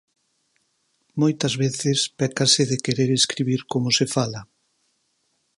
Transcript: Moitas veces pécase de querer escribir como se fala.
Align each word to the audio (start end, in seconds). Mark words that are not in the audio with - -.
Moitas 1.21 1.53
veces 1.63 1.99
pécase 2.19 2.63
de 2.71 2.77
querer 2.85 3.09
escribir 3.13 3.61
como 3.71 3.89
se 3.97 4.05
fala. 4.15 4.41